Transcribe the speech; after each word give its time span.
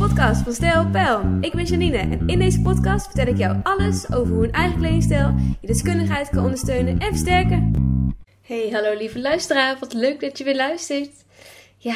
podcast 0.00 0.42
van 0.42 0.52
Stijl. 0.52 0.86
Ik 1.40 1.52
ben 1.52 1.64
Janine 1.64 1.96
en 1.96 2.28
in 2.28 2.38
deze 2.38 2.60
podcast 2.60 3.06
vertel 3.06 3.26
ik 3.26 3.38
jou 3.38 3.60
alles 3.62 4.12
over 4.12 4.34
hoe 4.34 4.44
een 4.44 4.52
eigen 4.52 4.78
kledingstijl 4.78 5.34
je 5.60 5.66
deskundigheid 5.66 6.28
kan 6.28 6.44
ondersteunen 6.44 6.98
en 6.98 7.08
versterken. 7.08 7.72
Hey, 8.42 8.70
hallo 8.70 8.96
lieve 8.96 9.20
luisteraar, 9.20 9.76
wat 9.78 9.92
leuk 9.92 10.20
dat 10.20 10.38
je 10.38 10.44
weer 10.44 10.56
luistert. 10.56 11.10
Ja, 11.76 11.94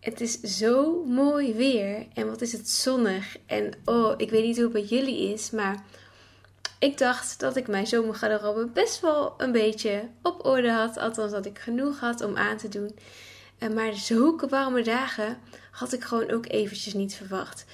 het 0.00 0.20
is 0.20 0.40
zo 0.40 1.04
mooi 1.04 1.54
weer 1.54 2.06
en 2.14 2.26
wat 2.26 2.40
is 2.40 2.52
het 2.52 2.68
zonnig. 2.68 3.36
En 3.46 3.72
oh, 3.84 4.14
ik 4.16 4.30
weet 4.30 4.44
niet 4.44 4.56
hoe 4.56 4.64
het 4.64 4.72
bij 4.72 4.98
jullie 4.98 5.32
is, 5.32 5.50
maar 5.50 5.84
ik 6.78 6.98
dacht 6.98 7.40
dat 7.40 7.56
ik 7.56 7.68
mijn 7.68 7.86
zomergarderobe 7.86 8.66
best 8.66 9.00
wel 9.00 9.34
een 9.36 9.52
beetje 9.52 10.08
op 10.22 10.44
orde 10.44 10.70
had. 10.70 10.98
Althans, 10.98 11.32
dat 11.32 11.46
ik 11.46 11.58
genoeg 11.58 12.00
had 12.00 12.24
om 12.24 12.36
aan 12.36 12.56
te 12.56 12.68
doen. 12.68 12.94
Maar 13.74 13.94
zulke 13.94 14.48
warme 14.48 14.82
dagen 14.82 15.38
had 15.70 15.92
ik 15.92 16.04
gewoon 16.04 16.30
ook 16.30 16.46
eventjes 16.48 16.94
niet 16.94 17.14
verwacht. 17.14 17.64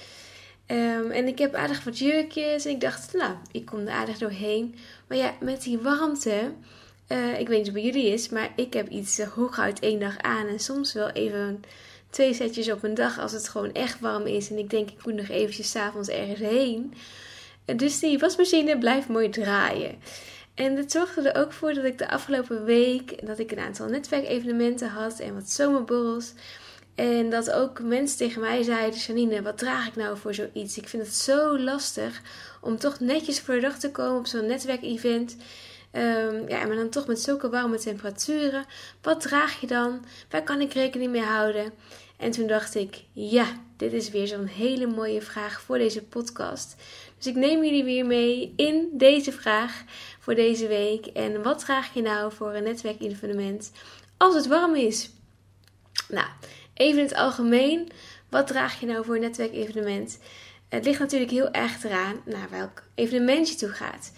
Ehm, 0.65 1.11
en 1.11 1.27
ik 1.27 1.37
heb 1.37 1.53
aardig 1.53 1.83
wat 1.83 1.97
jurkjes 1.97 2.65
en 2.65 2.71
ik 2.71 2.81
dacht, 2.81 3.13
nou, 3.13 3.35
ik 3.51 3.65
kom 3.65 3.79
er 3.79 3.93
aardig 3.93 4.17
doorheen. 4.17 4.75
Maar 5.07 5.17
ja, 5.17 5.33
met 5.39 5.61
die 5.61 5.79
warmte, 5.79 6.51
uh, 7.07 7.39
ik 7.39 7.47
weet 7.47 7.57
niet 7.57 7.67
hoe 7.67 7.81
bij 7.81 7.83
jullie 7.83 8.13
is, 8.13 8.29
maar 8.29 8.51
ik 8.55 8.73
heb 8.73 8.89
iets 8.89 9.19
uh, 9.19 9.27
hooguit 9.27 9.79
één 9.79 9.99
dag 9.99 10.17
aan. 10.17 10.47
En 10.47 10.59
soms 10.59 10.93
wel 10.93 11.09
even 11.09 11.63
twee 12.09 12.33
setjes 12.33 12.71
op 12.71 12.83
een 12.83 12.93
dag 12.93 13.19
als 13.19 13.31
het 13.31 13.49
gewoon 13.49 13.73
echt 13.73 13.99
warm 13.99 14.25
is. 14.25 14.49
En 14.49 14.57
ik 14.57 14.69
denk, 14.69 14.89
ik 14.89 15.05
moet 15.05 15.15
nog 15.15 15.27
eventjes 15.27 15.71
s'avonds 15.71 16.09
ergens 16.09 16.39
heen. 16.39 16.93
Dus 17.65 17.99
die 17.99 18.19
wasmachine 18.19 18.77
blijft 18.77 19.07
mooi 19.07 19.29
draaien. 19.29 19.95
En 20.53 20.75
dat 20.75 20.91
zorgde 20.91 21.29
er 21.29 21.41
ook 21.41 21.51
voor 21.51 21.73
dat 21.73 21.83
ik 21.83 21.97
de 21.97 22.09
afgelopen 22.09 22.63
week 22.63 23.27
dat 23.27 23.39
ik 23.39 23.51
een 23.51 23.59
aantal 23.59 23.87
netwerkevenementen 23.87 24.89
had 24.89 25.19
en 25.19 25.33
wat 25.33 25.49
zomerborrels. 25.49 26.33
En 26.95 27.29
dat 27.29 27.51
ook 27.51 27.81
mensen 27.81 28.17
tegen 28.17 28.41
mij 28.41 28.63
zeiden: 28.63 28.99
Janine, 28.99 29.41
wat 29.41 29.57
draag 29.57 29.87
ik 29.87 29.95
nou 29.95 30.17
voor 30.17 30.33
zoiets? 30.33 30.77
Ik 30.77 30.87
vind 30.87 31.05
het 31.05 31.15
zo 31.15 31.59
lastig 31.59 32.21
om 32.61 32.77
toch 32.77 32.99
netjes 32.99 33.39
voor 33.39 33.53
de 33.53 33.61
dag 33.61 33.79
te 33.79 33.91
komen 33.91 34.19
op 34.19 34.27
zo'n 34.27 34.45
netwerkevent. 34.45 35.35
Um, 35.91 36.49
ja, 36.49 36.65
maar 36.65 36.75
dan 36.75 36.89
toch 36.89 37.07
met 37.07 37.19
zulke 37.19 37.49
warme 37.49 37.77
temperaturen. 37.77 38.65
Wat 39.01 39.21
draag 39.21 39.61
je 39.61 39.67
dan? 39.67 40.05
Waar 40.29 40.43
kan 40.43 40.61
ik 40.61 40.73
rekening 40.73 41.11
mee 41.11 41.21
houden? 41.21 41.73
En 42.17 42.31
toen 42.31 42.47
dacht 42.47 42.75
ik: 42.75 43.03
ja, 43.11 43.45
dit 43.77 43.93
is 43.93 44.09
weer 44.09 44.27
zo'n 44.27 44.45
hele 44.45 44.87
mooie 44.87 45.21
vraag 45.21 45.61
voor 45.61 45.77
deze 45.77 46.03
podcast. 46.03 46.75
Dus 47.23 47.31
ik 47.31 47.37
neem 47.37 47.63
jullie 47.63 47.83
weer 47.83 48.05
mee 48.05 48.53
in 48.55 48.89
deze 48.93 49.31
vraag 49.31 49.83
voor 50.19 50.35
deze 50.35 50.67
week. 50.67 51.05
En 51.05 51.43
wat 51.43 51.59
draag 51.59 51.93
je 51.93 52.01
nou 52.01 52.33
voor 52.33 52.53
een 52.53 52.63
netwerkevenement 52.63 53.71
als 54.17 54.35
het 54.35 54.47
warm 54.47 54.75
is? 54.75 55.09
Nou, 56.07 56.27
even 56.73 56.97
in 56.97 57.05
het 57.05 57.15
algemeen. 57.15 57.89
Wat 58.29 58.47
draag 58.47 58.79
je 58.79 58.85
nou 58.85 59.05
voor 59.05 59.15
een 59.15 59.21
netwerkevenement? 59.21 60.19
Het 60.69 60.85
ligt 60.85 60.99
natuurlijk 60.99 61.31
heel 61.31 61.51
erg 61.51 61.83
eraan 61.83 62.21
naar 62.25 62.47
welk 62.49 62.83
evenement 62.95 63.49
je 63.49 63.55
toe 63.55 63.69
gaat. 63.69 64.11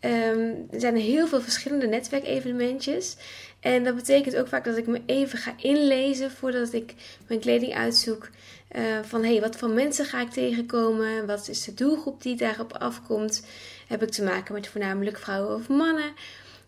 Um, 0.00 0.66
er 0.70 0.80
zijn 0.80 0.96
heel 0.96 1.26
veel 1.26 1.40
verschillende 1.40 1.86
netwerkevenementjes. 1.86 3.16
En 3.62 3.84
dat 3.84 3.94
betekent 3.94 4.36
ook 4.36 4.48
vaak 4.48 4.64
dat 4.64 4.76
ik 4.76 4.86
me 4.86 5.00
even 5.06 5.38
ga 5.38 5.54
inlezen 5.56 6.30
voordat 6.30 6.72
ik 6.72 6.94
mijn 7.26 7.40
kleding 7.40 7.74
uitzoek. 7.74 8.28
Uh, 8.76 8.82
van 9.02 9.24
hey, 9.24 9.40
wat 9.40 9.56
voor 9.56 9.70
mensen 9.70 10.04
ga 10.04 10.20
ik 10.20 10.30
tegenkomen? 10.30 11.26
Wat 11.26 11.48
is 11.48 11.64
de 11.64 11.74
doelgroep 11.74 12.22
die 12.22 12.36
daarop 12.36 12.72
afkomt? 12.72 13.46
Heb 13.88 14.02
ik 14.02 14.10
te 14.10 14.24
maken 14.24 14.54
met 14.54 14.66
voornamelijk 14.66 15.18
vrouwen 15.18 15.54
of 15.54 15.68
mannen? 15.68 16.12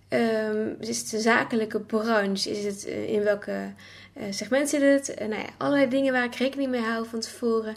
Um, 0.09 0.77
is 0.81 0.99
het 0.99 1.13
een 1.13 1.21
zakelijke 1.21 1.81
branche? 1.81 2.51
Is 2.51 2.65
het 2.65 2.87
uh, 2.89 3.09
in 3.09 3.23
welke 3.23 3.73
uh, 4.17 4.25
segment 4.31 4.69
zit 4.69 4.83
het? 4.83 5.15
nou 5.19 5.43
ja, 5.43 5.49
allerlei 5.57 5.89
dingen 5.89 6.13
waar 6.13 6.25
ik 6.25 6.35
rekening 6.35 6.71
mee 6.71 6.81
hou 6.81 7.07
van 7.07 7.21
tevoren 7.21 7.77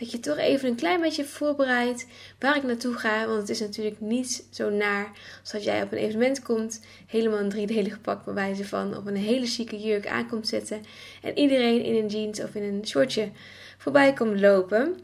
dat 0.00 0.10
je 0.10 0.20
toch 0.20 0.36
even 0.36 0.68
een 0.68 0.74
klein 0.74 1.00
beetje 1.00 1.24
voorbereidt 1.24 2.06
waar 2.38 2.56
ik 2.56 2.62
naartoe 2.62 2.94
ga. 2.94 3.26
Want 3.26 3.38
het 3.40 3.48
is 3.48 3.60
natuurlijk 3.60 4.00
niet 4.00 4.44
zo 4.50 4.70
naar 4.70 5.10
als 5.40 5.50
dat 5.50 5.64
jij 5.64 5.82
op 5.82 5.92
een 5.92 5.98
evenement 5.98 6.42
komt, 6.42 6.80
helemaal 7.06 7.38
een 7.38 7.48
driedelig 7.48 8.00
pak 8.00 8.24
bij 8.24 8.34
wijze 8.34 8.64
van 8.64 8.96
op 8.96 9.06
een 9.06 9.16
hele 9.16 9.46
chique 9.46 9.80
jurk 9.80 10.06
aankomt 10.06 10.48
zetten. 10.48 10.82
En 11.22 11.38
iedereen 11.38 11.82
in 11.82 11.94
een 11.94 12.08
jeans 12.08 12.40
of 12.40 12.54
in 12.54 12.62
een 12.62 12.86
shortje 12.86 13.30
voorbij 13.78 14.12
komt 14.12 14.40
lopen. 14.40 14.96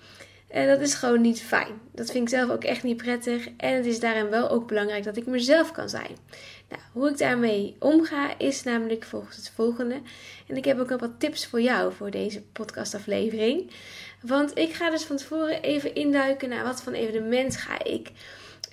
En 0.48 0.68
dat 0.68 0.80
is 0.80 0.94
gewoon 0.94 1.20
niet 1.20 1.42
fijn. 1.42 1.80
Dat 1.92 2.10
vind 2.10 2.30
ik 2.30 2.36
zelf 2.36 2.50
ook 2.50 2.64
echt 2.64 2.82
niet 2.82 2.96
prettig. 2.96 3.48
En 3.56 3.74
het 3.74 3.86
is 3.86 4.00
daarin 4.00 4.28
wel 4.28 4.50
ook 4.50 4.66
belangrijk 4.66 5.04
dat 5.04 5.16
ik 5.16 5.26
mezelf 5.26 5.72
kan 5.72 5.88
zijn. 5.88 6.16
Nou, 6.68 6.82
hoe 6.92 7.10
ik 7.10 7.18
daarmee 7.18 7.76
omga 7.78 8.38
is 8.38 8.62
namelijk 8.62 9.04
volgens 9.04 9.36
het 9.36 9.52
volgende. 9.54 10.00
En 10.46 10.56
ik 10.56 10.64
heb 10.64 10.78
ook 10.78 10.88
nog 10.88 11.00
wat 11.00 11.20
tips 11.20 11.46
voor 11.46 11.60
jou 11.60 11.92
voor 11.92 12.10
deze 12.10 12.42
podcastaflevering. 12.42 13.70
Want 14.20 14.58
ik 14.58 14.72
ga 14.72 14.90
dus 14.90 15.02
van 15.02 15.16
tevoren 15.16 15.62
even 15.62 15.94
induiken 15.94 16.48
naar 16.48 16.64
wat 16.64 16.82
voor 16.82 16.92
evenement 16.92 17.56
ga 17.56 17.84
ik. 17.84 18.10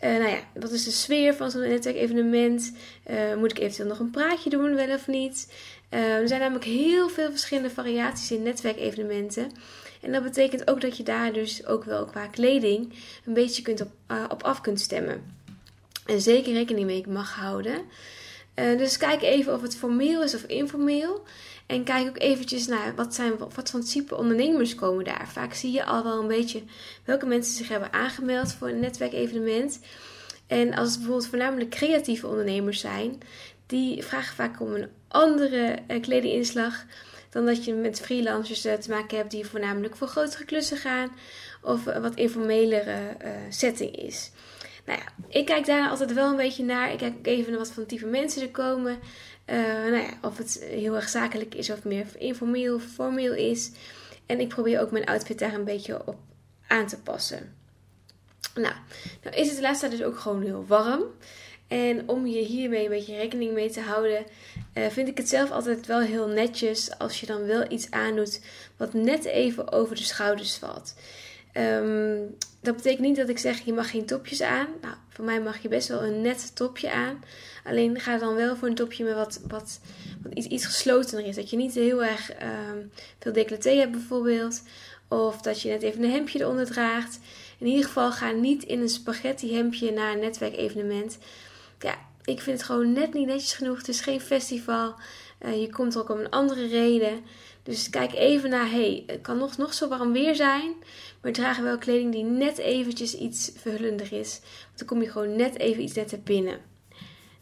Uh, 0.03 0.09
nou 0.09 0.29
ja, 0.29 0.39
wat 0.53 0.71
is 0.71 0.83
de 0.83 0.91
sfeer 0.91 1.33
van 1.33 1.51
zo'n 1.51 1.61
netwerkevenement? 1.61 2.73
Uh, 3.09 3.35
moet 3.35 3.51
ik 3.51 3.59
eventueel 3.59 3.87
nog 3.87 3.99
een 3.99 4.11
praatje 4.11 4.49
doen, 4.49 4.75
wel 4.75 4.95
of 4.95 5.07
niet? 5.07 5.53
Uh, 5.89 6.15
er 6.15 6.27
zijn 6.27 6.39
namelijk 6.39 6.65
heel 6.65 7.09
veel 7.09 7.29
verschillende 7.29 7.69
variaties 7.69 8.31
in 8.31 8.43
netwerkevenementen. 8.43 9.51
En 10.01 10.11
dat 10.11 10.23
betekent 10.23 10.69
ook 10.69 10.81
dat 10.81 10.97
je 10.97 11.03
daar 11.03 11.33
dus 11.33 11.65
ook 11.65 11.83
wel 11.83 12.05
qua 12.05 12.27
kleding 12.27 12.93
een 13.25 13.33
beetje 13.33 13.61
kunt 13.61 13.81
op, 13.81 13.91
op 14.29 14.43
af 14.43 14.61
kunt 14.61 14.79
stemmen. 14.79 15.35
En 16.05 16.21
zeker 16.21 16.53
rekening 16.53 16.85
mee 16.85 17.07
mag 17.07 17.35
houden. 17.35 17.81
Dus 18.53 18.97
kijk 18.97 19.21
even 19.21 19.53
of 19.53 19.61
het 19.61 19.75
formeel 19.75 20.23
is 20.23 20.35
of 20.35 20.43
informeel. 20.43 21.23
En 21.65 21.83
kijk 21.83 22.07
ook 22.07 22.19
eventjes 22.19 22.67
naar 22.67 22.95
wat, 22.95 23.13
zijn, 23.15 23.37
wat 23.37 23.69
voor 23.69 23.83
type 23.83 24.15
ondernemers 24.15 24.75
komen 24.75 25.05
daar. 25.05 25.27
Vaak 25.31 25.53
zie 25.53 25.71
je 25.71 25.85
al 25.85 26.03
wel 26.03 26.19
een 26.19 26.27
beetje 26.27 26.61
welke 27.05 27.25
mensen 27.25 27.55
zich 27.55 27.67
hebben 27.67 27.93
aangemeld 27.93 28.53
voor 28.53 28.67
een 28.67 28.79
netwerkevenement. 28.79 29.79
En 30.47 30.73
als 30.73 30.89
het 30.89 30.97
bijvoorbeeld 30.97 31.29
voornamelijk 31.29 31.69
creatieve 31.69 32.27
ondernemers 32.27 32.79
zijn, 32.79 33.21
die 33.65 34.03
vragen 34.03 34.35
vaak 34.35 34.61
om 34.61 34.73
een 34.73 34.89
andere 35.07 35.77
uh, 35.87 36.01
kledinginslag 36.01 36.85
dan 37.29 37.45
dat 37.45 37.65
je 37.65 37.73
met 37.73 38.01
freelancers 38.01 38.65
uh, 38.65 38.73
te 38.73 38.89
maken 38.89 39.17
hebt 39.17 39.31
die 39.31 39.45
voornamelijk 39.45 39.95
voor 39.95 40.07
grotere 40.07 40.45
klussen 40.45 40.77
gaan 40.77 41.11
of 41.61 41.85
een 41.85 42.01
wat 42.01 42.15
informelere 42.15 43.17
uh, 43.23 43.29
setting 43.49 43.95
is. 43.95 44.31
Nou 44.85 44.99
ja, 44.99 45.05
ik 45.27 45.45
kijk 45.45 45.65
daar 45.65 45.89
altijd 45.89 46.13
wel 46.13 46.29
een 46.29 46.35
beetje 46.35 46.63
naar. 46.63 46.91
Ik 46.91 46.97
kijk 46.97 47.13
ook 47.17 47.25
even 47.25 47.49
naar 47.49 47.59
wat 47.59 47.71
voor 47.71 47.85
type 47.85 48.05
mensen 48.05 48.41
er 48.41 48.51
komen. 48.51 48.99
Uh, 49.45 49.55
nou 49.57 49.95
ja, 49.95 50.09
of 50.21 50.37
het 50.37 50.65
heel 50.69 50.95
erg 50.95 51.09
zakelijk 51.09 51.55
is 51.55 51.69
of 51.69 51.83
meer 51.83 52.05
informeel, 52.17 52.79
formeel 52.79 53.33
is. 53.33 53.71
En 54.25 54.39
ik 54.39 54.47
probeer 54.47 54.81
ook 54.81 54.91
mijn 54.91 55.05
outfit 55.05 55.39
daar 55.39 55.53
een 55.53 55.63
beetje 55.63 56.07
op 56.07 56.17
aan 56.67 56.87
te 56.87 56.99
passen. 56.99 57.55
Nou, 58.55 58.75
nou 59.23 59.35
is 59.35 59.47
het 59.47 59.55
de 59.55 59.61
laatste 59.61 59.87
tijd 59.87 59.99
dus 59.99 60.07
ook 60.07 60.19
gewoon 60.19 60.41
heel 60.41 60.65
warm. 60.67 61.03
En 61.67 62.09
om 62.09 62.25
je 62.25 62.39
hiermee 62.39 62.83
een 62.83 62.89
beetje 62.89 63.15
rekening 63.15 63.53
mee 63.53 63.69
te 63.69 63.81
houden, 63.81 64.25
uh, 64.73 64.87
vind 64.87 65.07
ik 65.07 65.17
het 65.17 65.29
zelf 65.29 65.51
altijd 65.51 65.85
wel 65.85 65.99
heel 65.99 66.27
netjes 66.27 66.97
als 66.97 67.19
je 67.19 67.25
dan 67.25 67.45
wel 67.45 67.71
iets 67.71 67.91
aandoet 67.91 68.41
wat 68.77 68.93
net 68.93 69.25
even 69.25 69.71
over 69.71 69.95
de 69.95 70.03
schouders 70.03 70.55
valt. 70.55 70.95
Um, 71.53 72.37
dat 72.63 72.75
betekent 72.75 73.07
niet 73.07 73.15
dat 73.15 73.29
ik 73.29 73.37
zeg 73.37 73.59
je 73.59 73.73
mag 73.73 73.89
geen 73.89 74.05
topjes 74.05 74.41
aan. 74.41 74.67
Nou, 74.81 74.95
voor 75.09 75.25
mij 75.25 75.41
mag 75.41 75.61
je 75.61 75.67
best 75.67 75.87
wel 75.87 76.03
een 76.03 76.21
net 76.21 76.55
topje 76.55 76.91
aan. 76.91 77.23
Alleen 77.63 77.99
ga 77.99 78.17
dan 78.17 78.35
wel 78.35 78.55
voor 78.55 78.67
een 78.67 78.75
topje 78.75 79.03
met 79.03 79.13
wat, 79.13 79.39
wat, 79.47 79.79
wat 80.23 80.33
iets, 80.33 80.47
iets 80.47 80.65
geslotener 80.65 81.25
is. 81.25 81.35
Dat 81.35 81.49
je 81.49 81.57
niet 81.57 81.73
heel 81.73 82.03
erg 82.03 82.31
um, 82.31 82.91
veel 83.19 83.33
decolleté 83.33 83.69
hebt 83.69 83.91
bijvoorbeeld. 83.91 84.61
Of 85.07 85.41
dat 85.41 85.61
je 85.61 85.69
net 85.69 85.81
even 85.81 86.03
een 86.03 86.11
hemdje 86.11 86.39
eronder 86.39 86.65
draagt. 86.65 87.19
In 87.57 87.67
ieder 87.67 87.85
geval 87.85 88.11
ga 88.11 88.31
niet 88.31 88.63
in 88.63 88.81
een 88.81 88.89
spaghetti 88.89 89.55
hemdje 89.55 89.91
naar 89.91 90.13
een 90.13 90.19
netwerkevenement. 90.19 91.17
Ja, 91.79 91.95
ik 92.23 92.41
vind 92.41 92.57
het 92.57 92.65
gewoon 92.65 92.93
net 92.93 93.13
niet 93.13 93.27
netjes 93.27 93.53
genoeg. 93.53 93.77
Het 93.77 93.87
is 93.87 94.01
geen 94.01 94.21
festival. 94.21 94.95
Uh, 95.45 95.61
je 95.61 95.69
komt 95.69 95.95
er 95.95 96.01
ook 96.01 96.09
om 96.09 96.19
een 96.19 96.29
andere 96.29 96.67
reden. 96.67 97.23
Dus 97.63 97.89
kijk 97.89 98.13
even 98.13 98.49
naar, 98.49 98.69
hey, 98.69 99.03
het 99.07 99.21
kan 99.21 99.37
nog, 99.37 99.57
nog 99.57 99.73
zo 99.73 99.87
warm 99.87 100.11
weer 100.11 100.35
zijn, 100.35 100.73
maar 101.21 101.31
dragen 101.31 101.63
wel 101.63 101.77
kleding 101.77 102.11
die 102.11 102.23
net 102.23 102.57
eventjes 102.57 103.15
iets 103.15 103.51
verhullender 103.55 104.13
is. 104.13 104.39
Want 104.65 104.77
dan 104.77 104.87
kom 104.87 105.01
je 105.01 105.11
gewoon 105.11 105.35
net 105.35 105.57
even 105.57 105.83
iets 105.83 105.93
netter 105.93 106.21
binnen. 106.21 106.59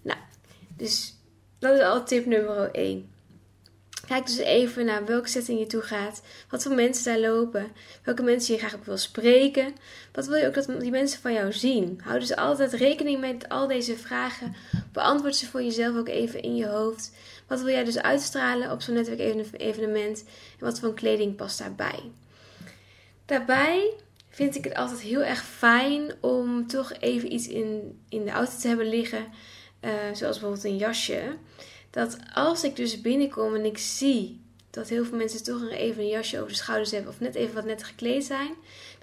Nou, 0.01 0.19
dus 0.77 1.15
dat 1.59 1.77
is 1.77 1.83
al 1.83 2.05
tip 2.05 2.25
nummer 2.25 2.71
1. 2.71 3.10
Kijk 4.07 4.25
dus 4.25 4.37
even 4.37 4.85
naar 4.85 5.05
welke 5.05 5.27
setting 5.27 5.59
je 5.59 5.65
toe 5.65 5.81
gaat. 5.81 6.21
Wat 6.49 6.63
voor 6.63 6.73
mensen 6.73 7.03
daar 7.03 7.31
lopen. 7.31 7.71
Welke 8.03 8.23
mensen 8.23 8.53
je 8.53 8.59
graag 8.59 8.75
ook 8.75 8.85
wil 8.85 8.97
spreken. 8.97 9.75
Wat 10.11 10.27
wil 10.27 10.35
je 10.35 10.47
ook 10.47 10.53
dat 10.53 10.79
die 10.79 10.91
mensen 10.91 11.21
van 11.21 11.33
jou 11.33 11.53
zien? 11.53 11.99
Hou 12.03 12.19
dus 12.19 12.35
altijd 12.35 12.73
rekening 12.73 13.19
met 13.19 13.49
al 13.49 13.67
deze 13.67 13.97
vragen. 13.97 14.55
Beantwoord 14.91 15.35
ze 15.35 15.47
voor 15.47 15.63
jezelf 15.63 15.97
ook 15.97 16.07
even 16.07 16.41
in 16.41 16.55
je 16.55 16.67
hoofd. 16.67 17.11
Wat 17.47 17.61
wil 17.61 17.73
jij 17.73 17.83
dus 17.83 18.01
uitstralen 18.01 18.71
op 18.71 18.81
zo'n 18.81 18.93
netwerkevenement? 18.93 20.23
En 20.59 20.65
wat 20.65 20.79
voor 20.79 20.93
kleding 20.93 21.35
past 21.35 21.57
daarbij? 21.57 22.11
Daarbij 23.25 23.93
vind 24.29 24.55
ik 24.55 24.63
het 24.63 24.75
altijd 24.75 24.99
heel 24.99 25.23
erg 25.23 25.43
fijn 25.43 26.13
om 26.19 26.67
toch 26.67 26.93
even 26.99 27.33
iets 27.33 27.47
in, 27.47 27.99
in 28.09 28.25
de 28.25 28.31
auto 28.31 28.51
te 28.61 28.67
hebben 28.67 28.89
liggen. 28.89 29.25
Uh, 29.81 29.91
zoals 29.91 30.39
bijvoorbeeld 30.39 30.63
een 30.63 30.77
jasje 30.77 31.37
dat 31.91 32.17
als 32.33 32.63
ik 32.63 32.75
dus 32.75 33.01
binnenkom 33.01 33.55
en 33.55 33.65
ik 33.65 33.77
zie 33.77 34.41
dat 34.69 34.89
heel 34.89 35.05
veel 35.05 35.17
mensen 35.17 35.43
toch 35.43 35.61
nog 35.61 35.71
even 35.71 36.01
een 36.03 36.09
jasje 36.09 36.37
over 36.37 36.51
de 36.51 36.57
schouders 36.57 36.91
hebben 36.91 37.11
of 37.11 37.19
net 37.19 37.35
even 37.35 37.55
wat 37.55 37.65
netter 37.65 37.87
gekleed 37.87 38.23
zijn, 38.23 38.53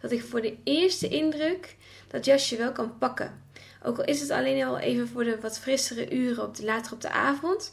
dat 0.00 0.10
ik 0.10 0.22
voor 0.22 0.40
de 0.40 0.56
eerste 0.64 1.08
indruk 1.08 1.76
dat 2.08 2.24
jasje 2.24 2.56
wel 2.56 2.72
kan 2.72 2.98
pakken. 2.98 3.42
Ook 3.82 3.98
al 3.98 4.04
is 4.04 4.20
het 4.20 4.30
alleen 4.30 4.64
al 4.64 4.78
even 4.78 5.08
voor 5.08 5.24
de 5.24 5.40
wat 5.40 5.58
frissere 5.58 6.14
uren 6.14 6.44
op 6.44 6.56
de, 6.56 6.64
later 6.64 6.92
op 6.92 7.00
de 7.00 7.10
avond. 7.10 7.72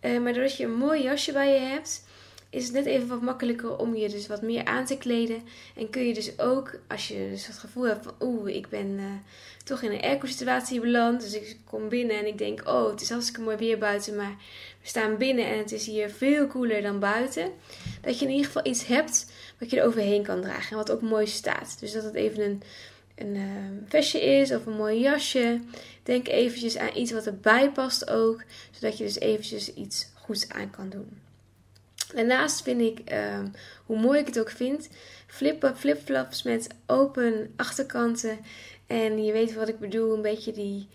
Uh, 0.00 0.20
maar 0.20 0.32
doordat 0.32 0.56
je 0.56 0.64
een 0.64 0.74
mooi 0.74 1.02
jasje 1.02 1.32
bij 1.32 1.52
je 1.52 1.60
hebt, 1.60 2.04
is 2.54 2.64
het 2.64 2.72
net 2.72 2.86
even 2.86 3.08
wat 3.08 3.20
makkelijker 3.20 3.76
om 3.76 3.94
je 3.94 4.08
dus 4.08 4.26
wat 4.26 4.42
meer 4.42 4.64
aan 4.64 4.84
te 4.84 4.98
kleden. 4.98 5.42
En 5.76 5.90
kun 5.90 6.02
je 6.06 6.14
dus 6.14 6.38
ook, 6.38 6.78
als 6.88 7.08
je 7.08 7.28
dus 7.30 7.46
het 7.46 7.58
gevoel 7.58 7.86
hebt 7.86 8.04
van 8.04 8.14
oeh, 8.20 8.54
ik 8.54 8.68
ben 8.68 8.86
uh, 8.86 9.04
toch 9.64 9.82
in 9.82 9.92
een 9.92 10.02
airco 10.02 10.26
situatie 10.26 10.80
beland. 10.80 11.20
Dus 11.20 11.34
ik 11.34 11.56
kom 11.64 11.88
binnen 11.88 12.18
en 12.18 12.26
ik 12.26 12.38
denk, 12.38 12.68
oh, 12.68 12.90
het 12.90 13.00
is 13.00 13.10
hartstikke 13.10 13.40
mooi 13.40 13.56
weer 13.56 13.78
buiten. 13.78 14.16
Maar 14.16 14.36
we 14.80 14.88
staan 14.88 15.16
binnen 15.16 15.46
en 15.46 15.58
het 15.58 15.72
is 15.72 15.86
hier 15.86 16.10
veel 16.10 16.46
koeler 16.46 16.82
dan 16.82 16.98
buiten. 16.98 17.50
Dat 18.00 18.18
je 18.18 18.24
in 18.24 18.30
ieder 18.30 18.46
geval 18.46 18.66
iets 18.66 18.86
hebt 18.86 19.32
wat 19.58 19.70
je 19.70 19.80
er 19.80 19.86
overheen 19.86 20.22
kan 20.22 20.40
dragen. 20.40 20.70
En 20.70 20.76
wat 20.76 20.90
ook 20.90 21.02
mooi 21.02 21.26
staat. 21.26 21.76
Dus 21.80 21.92
dat 21.92 22.02
het 22.04 22.14
even 22.14 22.44
een, 22.44 22.62
een 23.14 23.34
uh, 23.34 23.88
vestje 23.88 24.20
is 24.20 24.52
of 24.52 24.66
een 24.66 24.76
mooi 24.76 25.00
jasje. 25.00 25.60
Denk 26.02 26.28
eventjes 26.28 26.76
aan 26.76 26.96
iets 26.96 27.12
wat 27.12 27.26
erbij 27.26 27.70
past 27.70 28.10
ook. 28.10 28.42
Zodat 28.70 28.98
je 28.98 29.04
dus 29.04 29.18
eventjes 29.18 29.74
iets 29.74 30.06
goeds 30.14 30.48
aan 30.48 30.70
kan 30.70 30.88
doen. 30.88 31.23
Daarnaast 32.14 32.62
vind 32.62 32.80
ik, 32.80 32.98
ehm, 33.04 33.46
hoe 33.86 33.98
mooi 33.98 34.20
ik 34.20 34.26
het 34.26 34.38
ook 34.40 34.50
vind, 34.50 34.88
flip-flops 35.74 36.42
met 36.42 36.68
open 36.86 37.52
achterkanten. 37.56 38.38
En 38.86 39.24
je 39.24 39.32
weet 39.32 39.54
wat 39.54 39.68
ik 39.68 39.78
bedoel, 39.78 40.14
een 40.14 40.22
beetje 40.22 40.52
die, 40.52 40.88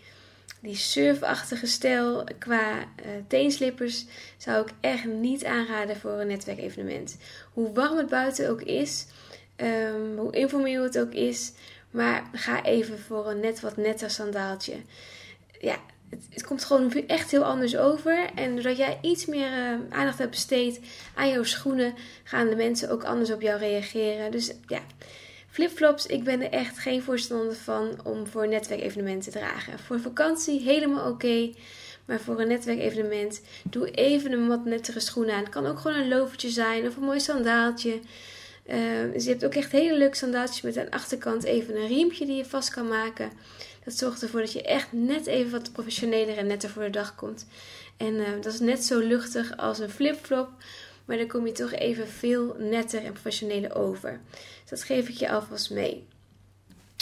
die 0.60 0.76
surfachtige 0.76 1.66
stijl 1.66 2.24
qua 2.38 2.78
uh, 2.78 2.84
teenslippers 3.28 4.06
zou 4.36 4.66
ik 4.66 4.72
echt 4.80 5.04
niet 5.04 5.44
aanraden 5.44 5.96
voor 5.96 6.20
een 6.20 6.26
netwerkevenement. 6.26 7.16
Hoe 7.52 7.72
warm 7.72 7.96
het 7.96 8.08
buiten 8.08 8.50
ook 8.50 8.62
is, 8.62 9.06
um, 9.56 10.18
hoe 10.18 10.32
informeel 10.32 10.82
het 10.82 10.98
ook 10.98 11.12
is, 11.12 11.52
maar 11.90 12.30
ga 12.32 12.64
even 12.64 12.98
voor 12.98 13.30
een 13.30 13.40
net 13.40 13.60
wat 13.60 13.76
netter 13.76 14.10
sandaaltje. 14.10 14.74
Ja, 15.60 15.78
het, 16.10 16.26
het, 16.30 16.44
komt 16.44 16.64
gewoon 16.64 16.92
echt 16.92 17.30
heel 17.30 17.44
anders 17.44 17.76
over. 17.76 18.30
En 18.34 18.54
doordat 18.54 18.76
jij 18.76 18.98
iets 19.02 19.26
meer 19.26 19.50
uh, 19.50 19.78
aandacht 19.90 20.18
hebt 20.18 20.30
besteed 20.30 20.80
aan 21.14 21.28
jouw 21.28 21.42
schoenen, 21.42 21.94
gaan 22.24 22.48
de 22.48 22.56
mensen 22.56 22.90
ook 22.90 23.04
anders 23.04 23.30
op 23.30 23.40
jou 23.40 23.58
reageren. 23.58 24.30
Dus 24.30 24.52
ja, 24.66 24.80
flipflops, 25.50 26.06
ik 26.06 26.24
ben 26.24 26.42
er 26.42 26.50
echt 26.50 26.78
geen 26.78 27.02
voorstander 27.02 27.54
van 27.54 28.00
om 28.04 28.26
voor 28.26 28.48
netwerkevenementen 28.48 29.32
te 29.32 29.38
dragen. 29.38 29.78
Voor 29.78 30.00
vakantie 30.00 30.60
helemaal 30.60 31.10
oké. 31.10 31.52
maar 32.04 32.20
voor 32.20 32.40
een 32.40 32.48
netwerkevenement, 32.48 33.42
doe 33.62 33.90
even 33.90 34.32
een 34.32 34.48
wat 34.48 34.64
nettere 34.64 35.00
schoen 35.00 35.30
aan. 35.30 35.40
Het 35.40 35.48
kan 35.48 35.66
ook 35.66 35.78
gewoon 35.78 35.98
een 35.98 36.08
lovertje 36.08 36.48
zijn 36.48 36.86
of 36.86 36.96
een 36.96 37.02
mooi 37.02 37.20
sandaaltje. 37.20 38.00
Uh, 38.70 39.12
dus 39.12 39.24
je 39.24 39.30
hebt 39.30 39.44
ook 39.44 39.54
echt 39.54 39.72
hele 39.72 39.98
leuke 39.98 40.16
sandaaltjes 40.16 40.60
met 40.60 40.76
aan 40.76 40.84
de 40.84 40.90
achterkant 40.90 41.44
even 41.44 41.76
een 41.76 41.86
riempje 41.86 42.26
die 42.26 42.36
je 42.36 42.44
vast 42.44 42.70
kan 42.70 42.88
maken. 42.88 43.30
Dat 43.84 43.94
zorgt 43.94 44.22
ervoor 44.22 44.40
dat 44.40 44.52
je 44.52 44.62
echt 44.62 44.92
net 44.92 45.26
even 45.26 45.50
wat 45.50 45.72
professioneler 45.72 46.38
en 46.38 46.46
netter 46.46 46.70
voor 46.70 46.82
de 46.82 46.90
dag 46.90 47.14
komt. 47.14 47.46
En 47.96 48.14
uh, 48.14 48.26
dat 48.40 48.52
is 48.52 48.60
net 48.60 48.84
zo 48.84 48.98
luchtig 48.98 49.56
als 49.56 49.78
een 49.78 49.90
flipflop. 49.90 50.48
Maar 51.04 51.16
dan 51.16 51.26
kom 51.26 51.46
je 51.46 51.52
toch 51.52 51.72
even 51.72 52.08
veel 52.08 52.56
netter 52.58 53.04
en 53.04 53.12
professioneler 53.12 53.74
over. 53.74 54.20
Dus 54.60 54.70
dat 54.70 54.82
geef 54.82 55.08
ik 55.08 55.14
je 55.14 55.30
alvast 55.30 55.70
mee. 55.70 56.06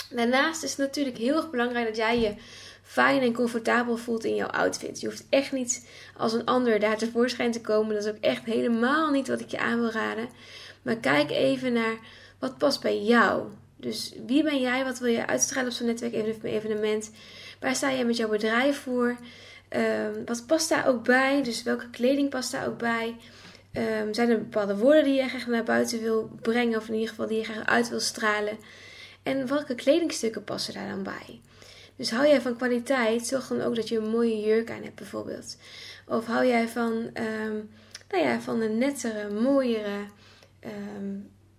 Daarnaast 0.09 0.63
is 0.63 0.69
het 0.69 0.79
natuurlijk 0.79 1.17
heel 1.17 1.35
erg 1.35 1.49
belangrijk 1.49 1.87
dat 1.87 1.95
jij 1.95 2.19
je 2.19 2.33
fijn 2.89 3.21
en 3.21 3.33
comfortabel 3.33 3.97
voelt 3.97 4.23
in 4.23 4.35
jouw 4.35 4.47
outfit. 4.47 4.99
Je 4.99 5.07
hoeft 5.07 5.25
echt 5.29 5.51
niet 5.51 5.87
als 6.17 6.33
een 6.33 6.45
ander 6.45 6.79
daar 6.79 6.97
tevoorschijn 6.97 7.51
te 7.51 7.61
komen. 7.61 7.93
Dat 7.93 8.03
is 8.03 8.11
ook 8.11 8.21
echt 8.21 8.45
helemaal 8.45 9.11
niet 9.11 9.27
wat 9.27 9.39
ik 9.39 9.51
je 9.51 9.59
aan 9.59 9.79
wil 9.79 9.91
raden. 9.91 10.29
Maar 10.81 10.95
kijk 10.95 11.29
even 11.29 11.73
naar 11.73 11.97
wat 12.39 12.57
past 12.57 12.81
bij 12.81 13.01
jou. 13.01 13.43
Dus 13.75 14.13
wie 14.25 14.43
ben 14.43 14.59
jij? 14.59 14.83
Wat 14.83 14.99
wil 14.99 15.11
je 15.11 15.27
uitstralen 15.27 15.69
op 15.69 15.75
zo'n 15.75 15.85
netwerkevenement? 15.85 17.11
Waar 17.59 17.75
sta 17.75 17.89
je 17.89 18.05
met 18.05 18.17
jouw 18.17 18.29
bedrijf 18.29 18.79
voor? 18.79 19.17
Um, 19.69 20.25
wat 20.25 20.47
past 20.47 20.69
daar 20.69 20.87
ook 20.87 21.03
bij? 21.03 21.43
Dus 21.43 21.63
welke 21.63 21.89
kleding 21.89 22.29
past 22.29 22.51
daar 22.51 22.67
ook 22.67 22.77
bij? 22.77 23.15
Um, 23.73 24.13
zijn 24.13 24.29
er 24.29 24.37
bepaalde 24.37 24.77
woorden 24.77 25.03
die 25.03 25.13
je 25.13 25.27
graag 25.27 25.47
naar 25.47 25.63
buiten 25.63 26.01
wil 26.01 26.29
brengen, 26.41 26.77
of 26.77 26.87
in 26.87 26.93
ieder 26.93 27.09
geval 27.09 27.27
die 27.27 27.37
je 27.37 27.43
graag 27.43 27.65
uit 27.65 27.89
wil 27.89 27.99
stralen? 27.99 28.57
En 29.23 29.47
welke 29.47 29.75
kledingstukken 29.75 30.43
passen 30.43 30.73
daar 30.73 30.89
dan 30.89 31.03
bij? 31.03 31.39
Dus 31.99 32.11
hou 32.11 32.27
jij 32.27 32.41
van 32.41 32.55
kwaliteit, 32.55 33.27
zorg 33.27 33.47
dan 33.47 33.61
ook 33.61 33.75
dat 33.75 33.89
je 33.89 33.97
een 33.97 34.09
mooie 34.09 34.39
jurk 34.39 34.71
aan 34.71 34.83
hebt, 34.83 34.95
bijvoorbeeld. 34.95 35.57
Of 36.07 36.25
hou 36.25 36.45
jij 36.45 36.67
van, 36.67 36.91
um, 36.93 37.69
nou 38.09 38.23
ja, 38.23 38.41
van 38.41 38.61
een 38.61 38.77
nettere, 38.77 39.29
mooiere, 39.29 40.05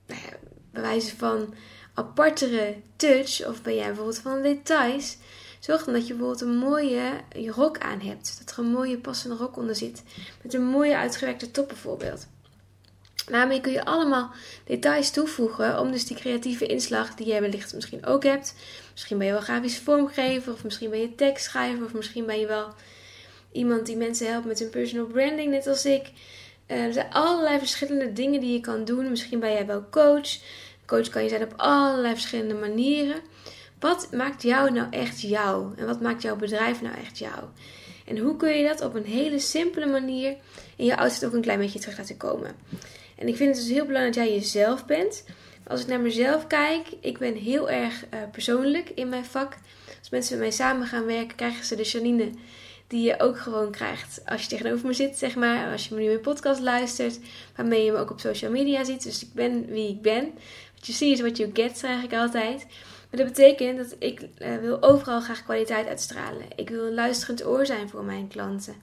nou 0.06 0.20
ja, 0.20 0.36
bij 0.70 0.82
wijze 0.82 1.16
van 1.16 1.54
apartere 1.94 2.76
touch, 2.96 3.46
of 3.46 3.62
ben 3.62 3.74
jij 3.74 3.86
bijvoorbeeld 3.86 4.18
van 4.18 4.42
details, 4.42 5.16
zorg 5.58 5.84
dan 5.84 5.94
dat 5.94 6.06
je 6.06 6.14
bijvoorbeeld 6.14 6.40
een 6.40 6.56
mooie 6.56 7.10
rok 7.46 7.78
aan 7.78 8.00
hebt. 8.00 8.38
Dat 8.38 8.50
er 8.50 8.64
een 8.64 8.70
mooie 8.70 8.98
passende 8.98 9.36
rok 9.36 9.56
onder 9.56 9.74
zit. 9.74 10.02
Met 10.42 10.54
een 10.54 10.64
mooie 10.64 10.96
uitgewerkte 10.96 11.50
top 11.50 11.68
bijvoorbeeld. 11.68 12.26
Daarmee 13.30 13.60
kun 13.60 13.72
je 13.72 13.84
allemaal 13.84 14.30
details 14.64 15.10
toevoegen 15.10 15.80
om 15.80 15.92
dus 15.92 16.06
die 16.06 16.16
creatieve 16.16 16.66
inslag 16.66 17.14
die 17.14 17.26
jij 17.26 17.40
wellicht 17.40 17.74
misschien 17.74 18.06
ook 18.06 18.22
hebt. 18.24 18.54
Misschien 18.92 19.18
ben 19.18 19.26
je 19.26 19.32
wel 19.32 19.42
grafisch 19.42 19.78
vormgever, 19.78 20.52
of 20.52 20.64
misschien 20.64 20.90
ben 20.90 21.00
je 21.00 21.14
tekstschrijver, 21.14 21.84
of 21.84 21.92
misschien 21.92 22.26
ben 22.26 22.40
je 22.40 22.46
wel 22.46 22.68
iemand 23.52 23.86
die 23.86 23.96
mensen 23.96 24.30
helpt 24.30 24.46
met 24.46 24.58
hun 24.58 24.70
personal 24.70 25.06
branding, 25.06 25.50
net 25.50 25.66
als 25.66 25.84
ik. 25.84 26.10
Eh, 26.66 26.84
er 26.84 26.92
zijn 26.92 27.12
allerlei 27.12 27.58
verschillende 27.58 28.12
dingen 28.12 28.40
die 28.40 28.52
je 28.52 28.60
kan 28.60 28.84
doen. 28.84 29.10
Misschien 29.10 29.40
ben 29.40 29.52
jij 29.52 29.66
wel 29.66 29.84
coach. 29.90 30.38
Coach 30.86 31.08
kan 31.08 31.22
je 31.22 31.28
zijn 31.28 31.42
op 31.42 31.52
allerlei 31.56 32.12
verschillende 32.14 32.54
manieren. 32.54 33.20
Wat 33.80 34.08
maakt 34.12 34.42
jou 34.42 34.70
nou 34.70 34.86
echt 34.90 35.20
jou? 35.20 35.74
En 35.76 35.86
wat 35.86 36.00
maakt 36.00 36.22
jouw 36.22 36.36
bedrijf 36.36 36.82
nou 36.82 36.96
echt 36.96 37.18
jou? 37.18 37.38
En 38.06 38.18
hoe 38.18 38.36
kun 38.36 38.56
je 38.56 38.66
dat 38.66 38.80
op 38.80 38.94
een 38.94 39.04
hele 39.04 39.38
simpele 39.38 39.86
manier 39.86 40.36
in 40.76 40.84
je 40.84 40.96
outfit 40.96 41.24
ook 41.24 41.32
een 41.32 41.40
klein 41.40 41.58
beetje 41.58 41.78
terug 41.78 41.98
laten 41.98 42.16
komen? 42.16 42.56
En 43.20 43.28
ik 43.28 43.36
vind 43.36 43.56
het 43.56 43.64
dus 43.64 43.74
heel 43.74 43.86
belangrijk 43.86 44.14
dat 44.14 44.24
jij 44.24 44.34
jezelf 44.34 44.86
bent. 44.86 45.24
Als 45.66 45.80
ik 45.80 45.86
naar 45.86 46.00
mezelf 46.00 46.46
kijk, 46.46 46.86
ik 47.00 47.18
ben 47.18 47.34
heel 47.34 47.70
erg 47.70 48.04
uh, 48.04 48.20
persoonlijk 48.32 48.90
in 48.94 49.08
mijn 49.08 49.24
vak. 49.24 49.56
Als 49.98 50.10
mensen 50.10 50.32
met 50.32 50.46
mij 50.46 50.56
samen 50.56 50.86
gaan 50.86 51.06
werken, 51.06 51.36
krijgen 51.36 51.64
ze 51.64 51.76
de 51.76 51.82
Janine 51.82 52.30
die 52.86 53.02
je 53.02 53.20
ook 53.20 53.38
gewoon 53.38 53.70
krijgt 53.70 54.20
als 54.24 54.42
je 54.42 54.48
tegenover 54.48 54.86
me 54.86 54.92
zit, 54.92 55.18
zeg 55.18 55.34
maar. 55.34 55.72
Als 55.72 55.88
je 55.88 55.94
me 55.94 56.00
nu 56.00 56.10
in 56.10 56.20
podcast 56.20 56.60
luistert, 56.60 57.18
waarmee 57.56 57.84
je 57.84 57.92
me 57.92 57.98
ook 57.98 58.10
op 58.10 58.20
social 58.20 58.50
media 58.50 58.84
ziet. 58.84 59.02
Dus 59.02 59.22
ik 59.22 59.32
ben 59.32 59.66
wie 59.66 59.88
ik 59.88 60.02
ben. 60.02 60.32
What 60.72 60.86
you 60.86 60.98
see 60.98 61.10
is 61.10 61.20
what 61.20 61.36
you 61.36 61.50
get, 61.52 61.78
zeg 61.78 62.02
ik 62.02 62.12
altijd. 62.12 62.66
Maar 63.10 63.24
dat 63.24 63.26
betekent 63.26 63.76
dat 63.78 63.96
ik 63.98 64.20
uh, 64.20 64.56
wil 64.56 64.82
overal 64.82 65.20
graag 65.20 65.44
kwaliteit 65.44 65.86
uitstralen. 65.86 66.42
Ik 66.56 66.70
wil 66.70 66.86
een 66.86 66.94
luisterend 66.94 67.46
oor 67.46 67.66
zijn 67.66 67.88
voor 67.88 68.04
mijn 68.04 68.28
klanten. 68.28 68.74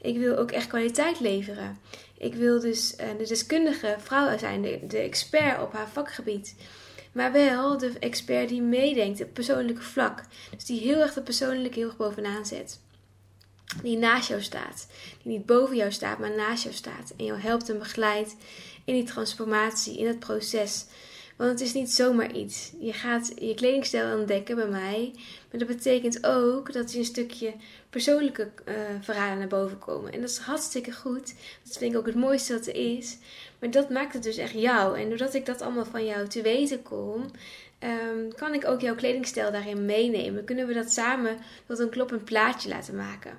Ik 0.00 0.18
wil 0.18 0.36
ook 0.36 0.50
echt 0.50 0.66
kwaliteit 0.66 1.20
leveren. 1.20 1.78
Ik 2.24 2.34
wil 2.34 2.60
dus 2.60 2.94
uh, 3.00 3.06
de 3.18 3.26
deskundige 3.26 3.96
vrouw 3.98 4.38
zijn, 4.38 4.62
de, 4.62 4.80
de 4.86 4.98
expert 4.98 5.62
op 5.62 5.72
haar 5.72 5.88
vakgebied. 5.88 6.54
Maar 7.12 7.32
wel 7.32 7.78
de 7.78 7.92
expert 8.00 8.48
die 8.48 8.62
meedenkt 8.62 9.22
op 9.22 9.32
persoonlijke 9.32 9.82
vlak. 9.82 10.22
Dus 10.54 10.64
die 10.64 10.80
heel 10.80 11.00
erg 11.00 11.12
de 11.12 11.22
persoonlijke 11.22 11.78
heel 11.78 11.88
erg 11.88 11.96
bovenaan 11.96 12.46
zet. 12.46 12.80
Die 13.82 13.96
naast 13.96 14.28
jou 14.28 14.42
staat. 14.42 14.86
Die 15.22 15.32
niet 15.32 15.46
boven 15.46 15.76
jou 15.76 15.92
staat, 15.92 16.18
maar 16.18 16.34
naast 16.36 16.62
jou 16.62 16.74
staat. 16.74 17.12
En 17.16 17.24
jou 17.24 17.40
helpt 17.40 17.68
en 17.68 17.78
begeleidt 17.78 18.36
in 18.84 18.94
die 18.94 19.04
transformatie, 19.04 19.98
in 19.98 20.06
het 20.06 20.18
proces. 20.18 20.86
Want 21.36 21.50
het 21.50 21.60
is 21.60 21.72
niet 21.72 21.90
zomaar 21.90 22.32
iets. 22.32 22.72
Je 22.80 22.92
gaat 22.92 23.32
je 23.38 23.54
kledingstijl 23.54 24.18
ontdekken 24.18 24.56
bij 24.56 24.68
mij. 24.68 25.12
Maar 25.50 25.58
dat 25.58 25.68
betekent 25.68 26.26
ook 26.26 26.72
dat 26.72 26.92
je 26.92 26.98
een 26.98 27.04
stukje 27.04 27.54
persoonlijke 27.94 28.48
uh, 28.64 28.74
verhalen 29.00 29.38
naar 29.38 29.48
boven 29.48 29.78
komen. 29.78 30.12
En 30.12 30.20
dat 30.20 30.30
is 30.30 30.38
hartstikke 30.38 30.92
goed. 30.92 31.34
Dat 31.64 31.78
vind 31.78 31.92
ik 31.92 31.98
ook 31.98 32.06
het 32.06 32.14
mooiste 32.14 32.52
dat 32.52 32.66
er 32.66 32.96
is. 32.96 33.18
Maar 33.58 33.70
dat 33.70 33.90
maakt 33.90 34.12
het 34.12 34.22
dus 34.22 34.36
echt 34.36 34.52
jou. 34.52 35.00
En 35.00 35.08
doordat 35.08 35.34
ik 35.34 35.46
dat 35.46 35.60
allemaal 35.60 35.84
van 35.84 36.06
jou 36.06 36.28
te 36.28 36.42
weten 36.42 36.82
kom, 36.82 37.24
um, 37.80 38.34
kan 38.34 38.54
ik 38.54 38.66
ook 38.66 38.80
jouw 38.80 38.94
kledingstijl 38.94 39.52
daarin 39.52 39.84
meenemen. 39.84 40.44
Kunnen 40.44 40.66
we 40.66 40.74
dat 40.74 40.92
samen 40.92 41.36
tot 41.66 41.78
een 41.78 41.90
kloppend 41.90 42.24
plaatje 42.24 42.68
laten 42.68 42.96
maken. 42.96 43.38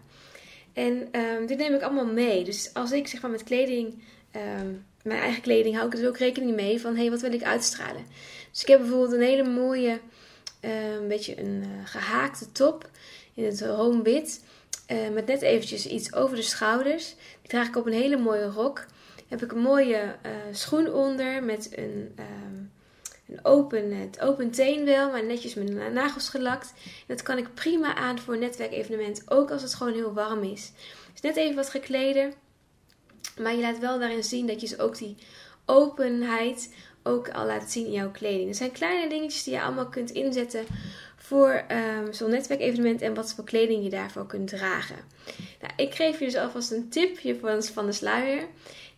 En 0.73 1.19
um, 1.19 1.45
dit 1.45 1.57
neem 1.57 1.73
ik 1.73 1.81
allemaal 1.81 2.13
mee. 2.13 2.43
Dus 2.43 2.73
als 2.73 2.91
ik 2.91 3.07
zeg 3.07 3.21
maar 3.21 3.31
met 3.31 3.43
kleding 3.43 4.03
um, 4.35 4.85
mijn 5.03 5.21
eigen 5.21 5.41
kleding 5.41 5.75
hou 5.75 5.87
ik 5.87 5.95
dus 5.95 6.07
ook 6.07 6.17
rekening 6.17 6.55
mee 6.55 6.81
van, 6.81 6.93
hé, 6.93 7.01
hey, 7.01 7.09
wat 7.09 7.21
wil 7.21 7.33
ik 7.33 7.43
uitstralen? 7.43 8.05
Dus 8.51 8.61
ik 8.61 8.67
heb 8.67 8.79
bijvoorbeeld 8.79 9.13
een 9.13 9.21
hele 9.21 9.49
mooie, 9.49 9.99
een 10.61 11.07
beetje 11.07 11.39
een 11.39 11.63
uh, 11.63 11.85
gehaakte 11.85 12.51
top 12.51 12.89
in 13.35 13.45
het 13.45 13.61
roomwit. 13.61 14.43
Uh, 14.91 15.09
met 15.09 15.27
net 15.27 15.41
eventjes 15.41 15.87
iets 15.87 16.13
over 16.13 16.35
de 16.35 16.41
schouders. 16.41 17.15
Die 17.41 17.49
draag 17.49 17.67
ik 17.67 17.75
op 17.75 17.85
een 17.85 17.93
hele 17.93 18.17
mooie 18.17 18.45
rok. 18.45 18.85
Heb 19.27 19.43
ik 19.43 19.51
een 19.51 19.61
mooie 19.61 20.15
schoen 20.51 20.93
onder 20.93 21.43
met 21.43 21.77
een, 21.77 22.15
um, 22.19 22.71
een 23.27 23.45
open, 23.45 23.91
het 23.91 24.19
open 24.19 24.51
teen 24.51 24.85
wel, 24.85 25.11
maar 25.11 25.25
netjes 25.25 25.53
met 25.53 25.93
nagels 25.93 26.29
gelakt. 26.29 26.73
dat 27.07 27.21
kan 27.21 27.37
ik 27.37 27.53
prima 27.53 27.95
aan 27.95 28.19
voor 28.19 28.33
een 28.33 28.39
netwerkevenement, 28.39 29.21
ook 29.25 29.51
als 29.51 29.61
het 29.61 29.73
gewoon 29.73 29.93
heel 29.93 30.13
warm 30.13 30.43
is. 30.43 30.71
Dus 31.11 31.21
net 31.21 31.35
even 31.35 31.55
wat 31.55 31.69
gekleder 31.69 32.33
Maar 33.37 33.53
je 33.55 33.61
laat 33.61 33.79
wel 33.79 33.99
daarin 33.99 34.23
zien 34.23 34.47
dat 34.47 34.61
je 34.61 34.79
ook 34.79 34.97
die 34.97 35.15
openheid 35.65 36.73
ook 37.03 37.29
al 37.29 37.45
laat 37.45 37.71
zien 37.71 37.85
in 37.85 37.91
jouw 37.91 38.11
kleding. 38.11 38.49
Er 38.49 38.55
zijn 38.55 38.71
kleine 38.71 39.09
dingetjes 39.09 39.43
die 39.43 39.53
je 39.53 39.61
allemaal 39.61 39.89
kunt 39.89 40.11
inzetten 40.11 40.65
voor 41.27 41.65
um, 41.71 42.13
zo'n 42.13 42.29
netwerkevenement 42.29 43.01
en 43.01 43.13
wat 43.13 43.33
voor 43.33 43.43
kleding 43.43 43.83
je 43.83 43.89
daarvoor 43.89 44.25
kunt 44.25 44.47
dragen. 44.47 44.95
Nou, 45.61 45.73
ik 45.75 45.95
geef 45.95 46.19
je 46.19 46.25
dus 46.25 46.35
alvast 46.35 46.71
een 46.71 46.89
tipje 46.89 47.39
van, 47.39 47.63
van 47.63 47.85
de 47.85 47.91
sluier. 47.91 48.47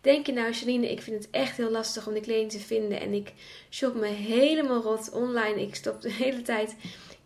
Denk 0.00 0.26
je 0.26 0.32
nou, 0.32 0.52
Janine, 0.52 0.90
ik 0.90 1.02
vind 1.02 1.16
het 1.16 1.30
echt 1.30 1.56
heel 1.56 1.70
lastig 1.70 2.06
om 2.06 2.14
de 2.14 2.20
kleding 2.20 2.50
te 2.50 2.58
vinden 2.58 3.00
en 3.00 3.12
ik 3.12 3.32
shop 3.70 3.94
me 3.94 4.06
helemaal 4.06 4.82
rot 4.82 5.10
online. 5.10 5.62
Ik 5.62 5.74
stop 5.74 6.00
de 6.00 6.12
hele 6.12 6.42
tijd 6.42 6.74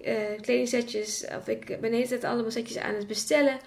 uh, 0.05 0.15
kledingsetjes, 0.41 1.25
of 1.39 1.49
ik 1.49 1.67
ben 1.67 1.91
de 1.91 1.97
hele 1.97 2.09
tijd 2.09 2.25
allemaal 2.25 2.51
setjes 2.51 2.79
aan 2.79 2.95
het 2.95 3.07
bestellen. 3.07 3.59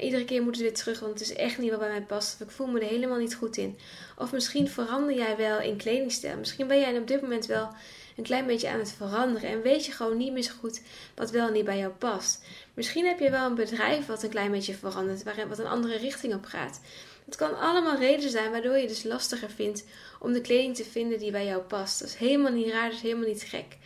iedere 0.00 0.24
keer 0.24 0.42
moet 0.42 0.54
het 0.54 0.62
weer 0.62 0.74
terug, 0.74 1.00
want 1.00 1.12
het 1.12 1.22
is 1.22 1.34
echt 1.34 1.58
niet 1.58 1.70
wat 1.70 1.78
bij 1.78 1.88
mij 1.88 2.02
past. 2.02 2.34
Of 2.34 2.46
ik 2.46 2.54
voel 2.54 2.66
me 2.66 2.80
er 2.80 2.86
helemaal 2.86 3.18
niet 3.18 3.34
goed 3.34 3.56
in. 3.56 3.78
Of 4.18 4.32
misschien 4.32 4.68
verander 4.68 5.16
jij 5.16 5.36
wel 5.36 5.60
in 5.60 5.76
kledingstijl. 5.76 6.36
Misschien 6.36 6.66
ben 6.66 6.80
jij 6.80 6.98
op 6.98 7.06
dit 7.06 7.22
moment 7.22 7.46
wel 7.46 7.68
een 8.16 8.24
klein 8.24 8.46
beetje 8.46 8.68
aan 8.68 8.78
het 8.78 8.92
veranderen. 8.92 9.50
En 9.50 9.62
weet 9.62 9.86
je 9.86 9.92
gewoon 9.92 10.16
niet 10.16 10.32
meer 10.32 10.42
zo 10.42 10.52
goed 10.60 10.80
wat 11.14 11.30
wel 11.30 11.46
en 11.46 11.52
niet 11.52 11.64
bij 11.64 11.78
jou 11.78 11.92
past. 11.92 12.44
Misschien 12.74 13.06
heb 13.06 13.18
je 13.18 13.30
wel 13.30 13.46
een 13.46 13.54
bedrijf 13.54 14.06
wat 14.06 14.22
een 14.22 14.30
klein 14.30 14.50
beetje 14.50 14.74
verandert, 14.74 15.22
waarin 15.22 15.48
wat 15.48 15.58
een 15.58 15.66
andere 15.66 15.96
richting 15.96 16.34
op 16.34 16.44
gaat. 16.44 16.80
Het 17.24 17.36
kan 17.36 17.58
allemaal 17.58 17.98
reden 17.98 18.30
zijn 18.30 18.50
waardoor 18.50 18.76
je 18.76 18.86
dus 18.86 19.02
lastiger 19.02 19.50
vindt 19.50 19.84
om 20.20 20.32
de 20.32 20.40
kleding 20.40 20.76
te 20.76 20.84
vinden 20.84 21.18
die 21.18 21.30
bij 21.30 21.46
jou 21.46 21.62
past. 21.62 21.98
Dat 22.00 22.08
is 22.08 22.14
helemaal 22.14 22.52
niet 22.52 22.70
raar, 22.70 22.84
dat 22.84 22.96
is 22.96 23.02
helemaal 23.02 23.28
niet 23.28 23.42
gek. 23.42 23.76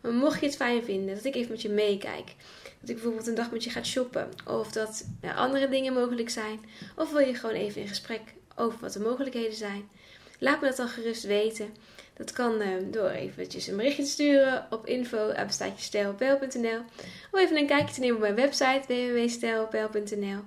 Maar 0.00 0.12
mocht 0.12 0.40
je 0.40 0.46
het 0.46 0.56
fijn 0.56 0.84
vinden 0.84 1.14
dat 1.14 1.24
ik 1.24 1.34
even 1.34 1.50
met 1.50 1.62
je 1.62 1.68
meekijk, 1.68 2.34
dat 2.80 2.88
ik 2.88 2.94
bijvoorbeeld 2.94 3.26
een 3.26 3.34
dag 3.34 3.50
met 3.50 3.64
je 3.64 3.70
ga 3.70 3.82
shoppen, 3.82 4.28
of 4.46 4.72
dat 4.72 5.04
er 5.20 5.34
andere 5.34 5.68
dingen 5.68 5.92
mogelijk 5.92 6.30
zijn, 6.30 6.60
of 6.96 7.10
wil 7.10 7.20
je 7.20 7.34
gewoon 7.34 7.54
even 7.54 7.80
in 7.80 7.88
gesprek 7.88 8.20
over 8.56 8.78
wat 8.80 8.92
de 8.92 9.00
mogelijkheden 9.00 9.56
zijn, 9.56 9.88
laat 10.38 10.60
me 10.60 10.66
dat 10.66 10.76
dan 10.76 10.88
gerust 10.88 11.22
weten. 11.22 11.74
Dat 12.20 12.32
kan 12.32 12.62
uh, 12.62 12.68
door 12.90 13.08
eventjes 13.08 13.66
een 13.66 13.76
berichtje 13.76 14.02
te 14.02 14.08
sturen 14.08 14.66
op 14.70 14.86
info.stijlpl.nl 14.86 16.78
of 17.30 17.40
even 17.40 17.56
een 17.56 17.66
kijkje 17.66 17.94
te 17.94 18.00
nemen 18.00 18.16
op 18.16 18.22
mijn 18.22 18.34
website 18.34 18.82
www.stijlpl.nl 18.86 20.40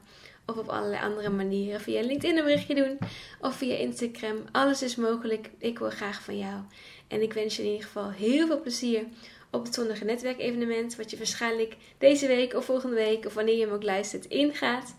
of 0.45 0.57
op 0.57 0.67
allerlei 0.67 1.03
andere 1.03 1.29
manieren. 1.29 1.81
Via 1.81 2.01
LinkedIn 2.01 2.37
een 2.37 2.43
berichtje 2.43 2.75
doen 2.75 2.97
of 3.41 3.55
via 3.55 3.75
Instagram. 3.75 4.37
Alles 4.51 4.81
is 4.81 4.95
mogelijk. 4.95 5.49
Ik 5.57 5.79
wil 5.79 5.89
graag 5.89 6.21
van 6.21 6.37
jou. 6.37 6.61
En 7.07 7.21
ik 7.21 7.33
wens 7.33 7.55
je 7.55 7.61
in 7.61 7.69
ieder 7.69 7.85
geval 7.85 8.11
heel 8.11 8.47
veel 8.47 8.61
plezier 8.61 9.03
op 9.51 9.63
het 9.63 9.73
zonnige 9.73 10.05
netwerkevenement. 10.05 10.95
Wat 10.95 11.11
je 11.11 11.17
waarschijnlijk 11.17 11.75
deze 11.97 12.27
week 12.27 12.53
of 12.53 12.65
volgende 12.65 12.95
week 12.95 13.25
of 13.25 13.33
wanneer 13.33 13.55
je 13.55 13.65
hem 13.65 13.73
ook 13.73 13.83
luistert 13.83 14.25
ingaat. 14.25 14.95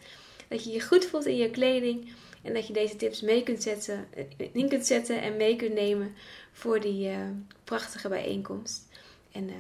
Dat 0.48 0.64
je 0.64 0.70
je 0.70 0.80
goed 0.80 1.04
voelt 1.04 1.26
in 1.26 1.36
je 1.36 1.50
kleding. 1.50 2.12
En 2.44 2.54
dat 2.54 2.66
je 2.66 2.72
deze 2.72 2.96
tips 2.96 3.20
mee 3.20 3.42
kunt 3.42 3.62
zetten, 3.62 4.06
in 4.52 4.68
kunt 4.68 4.86
zetten 4.86 5.22
en 5.22 5.36
mee 5.36 5.56
kunt 5.56 5.74
nemen 5.74 6.14
voor 6.52 6.80
die 6.80 7.08
uh, 7.08 7.16
prachtige 7.64 8.08
bijeenkomst. 8.08 8.88
En 9.32 9.48
uh, 9.48 9.54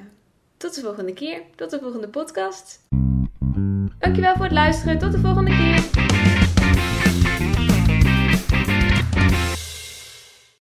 tot 0.56 0.74
de 0.74 0.80
volgende 0.80 1.12
keer. 1.12 1.42
Tot 1.54 1.70
de 1.70 1.78
volgende 1.78 2.08
podcast. 2.08 2.80
Dankjewel 3.98 4.34
voor 4.34 4.44
het 4.44 4.52
luisteren. 4.52 4.98
Tot 4.98 5.12
de 5.12 5.18
volgende 5.18 5.50
keer. 5.50 6.43